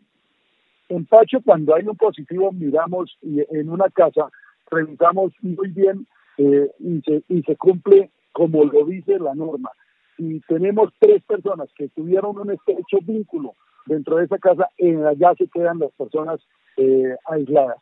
[0.89, 4.31] En Pacho, cuando hay un positivo, miramos en una casa,
[4.71, 6.07] revisamos muy bien
[6.39, 9.71] eh, y, se, y se cumple como lo dice la norma.
[10.17, 13.55] Si tenemos tres personas que tuvieron un estrecho vínculo
[13.89, 16.41] dentro de esa casa, en allá se quedan las personas
[16.77, 17.79] eh, aisladas.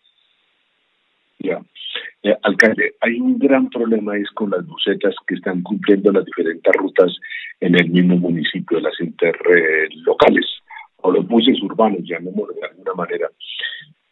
[1.39, 1.61] Ya.
[2.23, 6.73] Eh, alcalde, hay un gran problema es con las bucetas que están cumpliendo las diferentes
[6.75, 7.15] rutas
[7.61, 10.47] en el mismo municipio, las interlocales
[10.97, 13.29] o los buses urbanos, llamémoslo de alguna manera.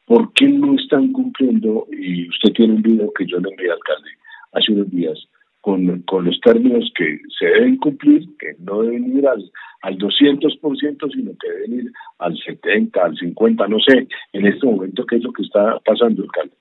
[0.06, 1.86] ¿Por qué no están cumpliendo?
[1.90, 4.10] Y usted tiene un video que yo le envié, alcalde,
[4.52, 5.18] hace unos días,
[5.64, 9.50] con, con los términos que se deben cumplir, que no deben ir al,
[9.80, 10.60] al 200%,
[11.10, 15.22] sino que deben ir al 70, al 50, no sé, en este momento qué es
[15.22, 16.54] lo que está pasando, alcalde.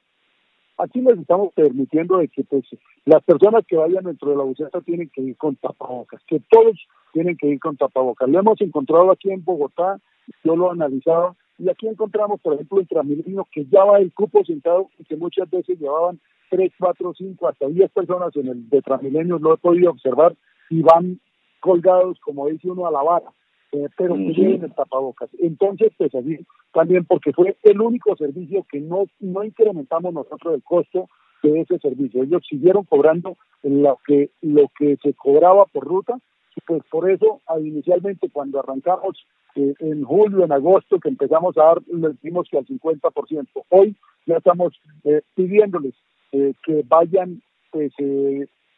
[0.78, 2.63] Aquí les estamos permitiendo de que pues,
[3.04, 6.80] las personas que vayan dentro de la buceta tienen que ir con tapabocas, que todos
[7.12, 8.30] tienen que ir con tapabocas.
[8.30, 10.00] Lo hemos encontrado aquí en Bogotá,
[10.46, 14.13] yo lo he analizado Y aquí encontramos, por ejemplo, el Transmilenio, que ya va el
[14.13, 16.22] cupo sentado y que muchas veces llevaban
[16.54, 20.36] 3, 4, 5, hasta 10 personas en el de Transmilenio, lo he podido observar,
[20.70, 21.20] y van
[21.60, 23.32] colgados, como dice uno, a la vara,
[23.72, 25.32] eh, pero que lleven el tapabocas.
[25.39, 30.62] Entonces, pues así, también porque fue el único servicio que no, no incrementamos nosotros el
[30.62, 31.10] costo
[31.42, 32.22] de ese servicio.
[32.22, 36.20] Ellos siguieron cobrando lo que, lo que se cobraba por ruta,
[36.56, 41.63] y pues por eso inicialmente cuando arrancamos eh, en julio, en agosto, que empezamos a
[41.63, 43.48] dar, les dimos que al 50%.
[43.70, 43.96] Hoy
[44.28, 45.96] ya estamos eh, pidiéndoles
[46.34, 47.41] eh, que vayan
[47.72, 47.91] pues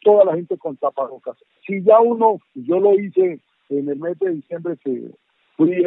[0.02, 1.36] toda la gente con tapabocas.
[1.66, 5.10] Si ya uno, yo lo hice en el mes de diciembre que
[5.56, 5.84] fui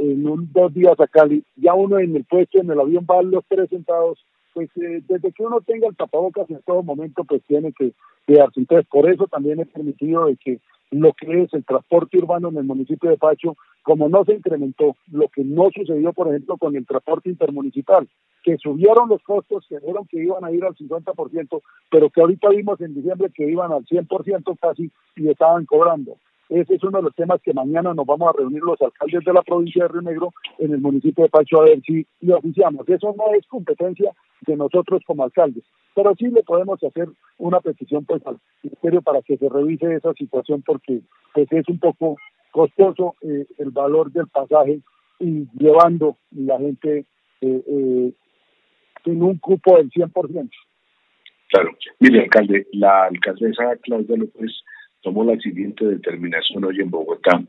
[0.00, 3.22] en un, dos días a Cali, ya uno en el puesto, en el avión va
[3.22, 7.72] los tres sentados, pues desde que uno tenga el tapabocas en todo momento, pues tiene
[7.72, 7.92] que
[8.26, 8.60] quedarse.
[8.60, 12.56] Entonces, por eso también he permitido de que lo que es el transporte urbano en
[12.56, 16.76] el municipio de Pacho, como no se incrementó, lo que no sucedió, por ejemplo, con
[16.76, 18.08] el transporte intermunicipal,
[18.42, 22.48] que subieron los costos, que dijeron que iban a ir al 50%, pero que ahorita
[22.50, 26.16] vimos en diciembre que iban al 100% casi y estaban cobrando.
[26.48, 29.32] Ese es uno de los temas que mañana nos vamos a reunir los alcaldes de
[29.34, 32.88] la provincia de Río Negro en el municipio de Pacho a ver si lo oficiamos.
[32.88, 34.12] Eso no es competencia
[34.46, 39.22] de nosotros como alcaldes, pero sí le podemos hacer una petición pues al ministerio para
[39.22, 41.00] que se revise esa situación porque
[41.34, 42.16] pues es un poco
[42.50, 44.80] costoso eh, el valor del pasaje
[45.20, 47.04] y llevando la gente
[47.40, 48.12] eh, eh,
[49.06, 50.50] un cupo del 100%.
[51.48, 51.70] Claro,
[52.00, 54.52] mire alcalde, la alcaldesa Claudia López
[55.02, 57.42] tomó la siguiente determinación hoy en Bogotá.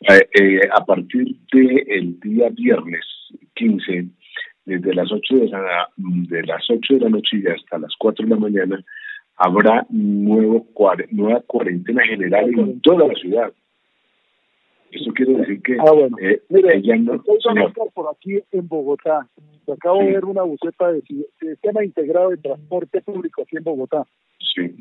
[0.00, 3.04] Eh, a partir del día viernes
[3.54, 4.06] 15,
[4.64, 8.30] desde las 8 de la, de las 8 de la noche hasta las 4 de
[8.34, 8.84] la mañana,
[9.36, 10.66] habrá nuevo
[11.10, 13.52] nueva cuarentena general en toda la ciudad.
[14.90, 16.16] Eso quiere decir que ah, bueno.
[16.20, 17.22] eh, Mire, ella no,
[17.92, 19.28] por aquí en Bogotá.
[19.70, 24.06] Acabo de ver una buceta de sistema integrado de transporte público aquí en Bogotá.
[24.38, 24.74] Sí.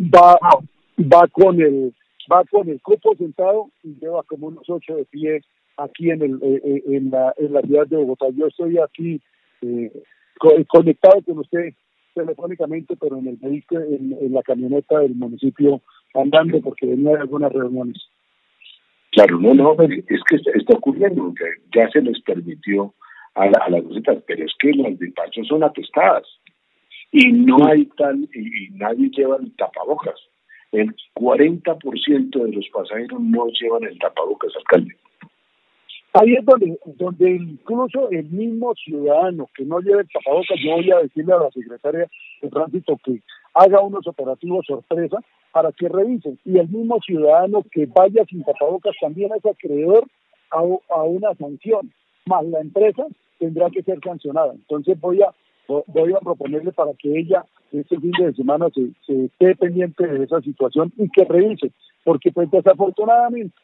[0.00, 0.38] Va
[1.00, 1.92] va con el
[2.32, 5.40] va con el cupo sentado y lleva como unos ocho de pie
[5.76, 8.26] aquí en el eh, eh, en la en la ciudad de Bogotá.
[8.34, 9.20] Yo estoy aquí
[9.62, 9.90] eh,
[10.68, 11.74] conectado con usted
[12.22, 15.82] telefónicamente, pero en el vehículo, en, la camioneta del municipio
[16.14, 17.98] andando porque venía de algunas reuniones.
[19.12, 21.32] Claro, no, no, es que está, ocurriendo,
[21.74, 22.94] ya se les permitió
[23.34, 26.26] a, a las bucetas, pero es que las de Pacho son atestadas
[27.10, 30.20] y no hay tal, y, y nadie lleva el tapabocas
[30.72, 34.96] el 40% de los pasajeros no llevan el tapabocas, alcalde.
[36.14, 40.90] Ahí es donde, donde incluso el mismo ciudadano que no lleve el tapabocas, yo voy
[40.90, 42.08] a decirle a la secretaria
[42.40, 43.20] de tránsito que
[43.54, 45.18] haga unos operativos sorpresa
[45.52, 46.38] para que revisen.
[46.44, 50.04] Y el mismo ciudadano que vaya sin tapabocas también es acreedor
[50.50, 51.92] a, a una sanción,
[52.26, 53.06] más la empresa
[53.38, 54.52] tendrá que ser sancionada.
[54.52, 55.32] Entonces voy a
[55.68, 60.24] voy a proponerle para que ella este fin de semana se, se esté pendiente de
[60.24, 61.70] esa situación y que revise,
[62.04, 63.54] porque pues desafortunadamente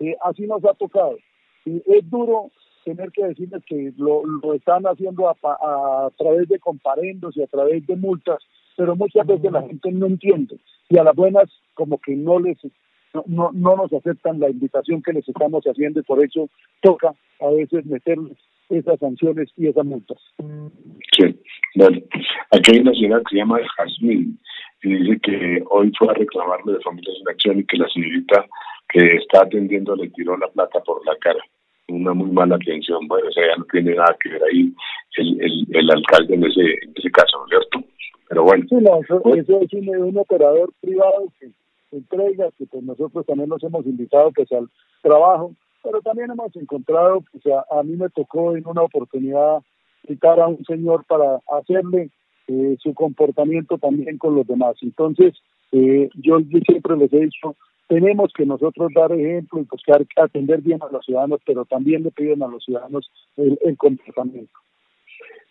[0.00, 1.16] eh, así nos ha tocado.
[1.64, 2.50] Y es duro
[2.84, 7.46] tener que decirles que lo, lo están haciendo a, a, través de comparendos y a
[7.46, 8.38] través de multas,
[8.76, 10.58] pero muchas veces la gente no entiende.
[10.88, 12.58] Y a las buenas como que no les
[13.14, 16.48] no, no, no nos aceptan la invitación que les estamos haciendo y por eso
[16.80, 18.38] toca a veces meterles
[18.70, 20.18] esas sanciones y esas multas.
[21.16, 21.38] Sí,
[21.74, 21.98] bueno,
[22.50, 24.38] aquí hay una ciudad que se llama Jazmín
[24.82, 28.46] y dice que hoy fue a reclamarle de Familias en Acción y que la señorita
[28.88, 31.42] que está atendiendo le tiró la plata por la cara.
[31.88, 33.06] Una muy mala atención.
[33.08, 34.72] Bueno, o sea, ya no tiene nada que ver ahí
[35.16, 37.88] el, el, el alcalde en ese, en ese caso, ¿no es cierto?
[38.28, 38.64] Pero bueno.
[38.68, 41.50] Sí, no, eso, eso es un, un, operador privado que
[41.92, 44.68] entrega, que pues nosotros también nos hemos invitado pues al
[45.02, 49.62] trabajo pero también hemos encontrado, o sea, a mí me tocó en una oportunidad
[50.06, 52.10] citar a un señor para hacerle
[52.52, 54.76] eh, su comportamiento también con los demás.
[54.82, 55.34] Entonces,
[55.72, 57.56] eh, yo, siempre les he dicho,
[57.88, 62.10] tenemos que nosotros dar ejemplo y buscar atender bien a los ciudadanos, pero también le
[62.10, 64.52] piden a los ciudadanos el, comportamiento.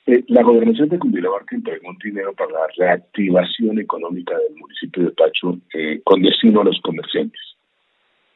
[0.08, 5.12] Eh, la gobernación de Cundinamarca entregó un dinero para la reactivación económica del municipio de
[5.12, 5.60] Pacho
[6.04, 7.42] con destino a los comerciantes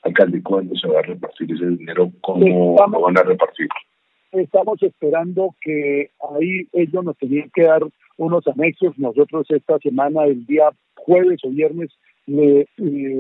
[0.05, 2.11] alcalde, ¿cuándo se va a repartir ese dinero?
[2.21, 3.67] ¿Cómo lo van a repartir?
[4.35, 7.81] Estamos esperando que ahí ellos nos tenían que dar
[8.17, 8.97] unos anexos.
[8.97, 11.89] Nosotros esta semana, el día jueves o viernes,
[12.25, 12.67] le,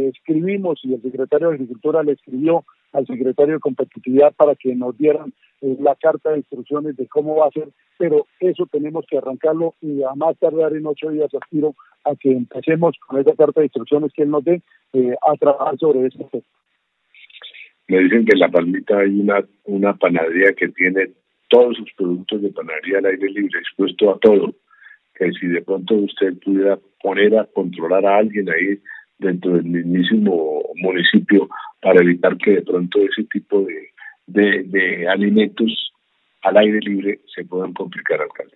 [0.09, 4.97] escribimos y el secretario de Agricultura le escribió al secretario de Competitividad para que nos
[4.97, 9.17] dieran eh, la carta de instrucciones de cómo va a ser, pero eso tenemos que
[9.17, 13.61] arrancarlo y a más tardar en ocho días aspiro a que empecemos con esa carta
[13.61, 14.61] de instrucciones que él nos dé
[14.93, 16.25] eh, a trabajar sobre este
[17.87, 21.11] me dicen que en La Palmita hay una, una panadería que tiene
[21.49, 24.55] todos sus productos de panadería al aire libre, expuesto a todo,
[25.13, 28.79] que si de pronto usted pudiera poner a controlar a alguien ahí
[29.19, 31.47] dentro del mismísimo municipio
[31.81, 33.89] para evitar que de pronto ese tipo de,
[34.27, 35.91] de, de alimentos
[36.41, 38.53] al aire libre se puedan complicar, alcalde.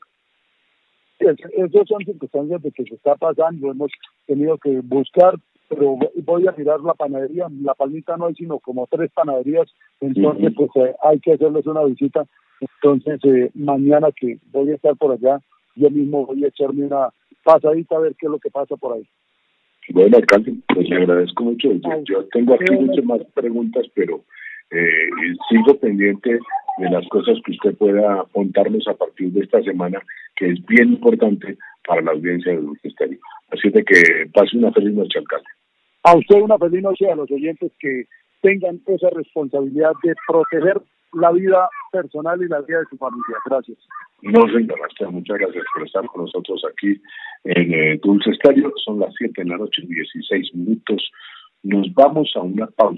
[1.20, 3.92] Esas son circunstancias de que se está pasando, hemos
[4.26, 5.36] tenido que buscar,
[5.70, 10.52] pero voy a mirar la panadería, la palmita no hay sino como tres panaderías, entonces
[10.56, 12.26] pues eh, hay que hacerles una visita,
[12.60, 15.40] entonces eh, mañana que voy a estar por allá,
[15.76, 17.10] yo mismo voy a echarme una
[17.44, 19.08] pasadita a ver qué es lo que pasa por ahí.
[19.92, 21.70] Bueno, alcalde, pues le agradezco mucho.
[22.06, 24.24] Yo, tengo aquí muchas más preguntas, pero
[24.72, 25.10] eh,
[25.50, 26.40] sigo pendiente
[26.78, 30.00] de las cosas que usted pueda contarnos a partir de esta semana,
[30.36, 31.58] que es bien importante
[31.88, 33.20] para la audiencia del Ministerio.
[33.52, 35.48] Así de que pase una feliz noche, alcalde.
[36.04, 38.06] A usted una feliz noche a los oyentes que
[38.42, 40.82] tengan esa responsabilidad de proteger
[41.14, 43.38] la vida personal y la vida de su familia.
[43.46, 43.78] Gracias.
[44.22, 44.80] No, señor
[45.12, 47.02] muchas gracias por estar con nosotros aquí
[47.46, 48.72] en eh, Dulce Estadio.
[48.84, 51.10] Son las 7 de la noche, 16 minutos.
[51.64, 52.88] Nos vamos a una pausa.